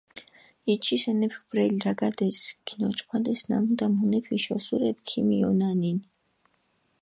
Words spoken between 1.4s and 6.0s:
ბრელი, რაგადეს, გინოჭყვიდეს ნამუდა, მუნეფიში ოსურეფი ქიმიჸონანინი.